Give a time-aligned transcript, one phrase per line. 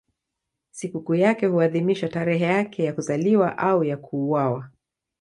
[0.71, 4.69] Sikukuu yake huadhimishwa tarehe yake ya kuzaliwa au ya kuuawa.